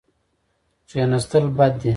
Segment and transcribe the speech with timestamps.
[0.87, 1.89] کښېناستل بد دي.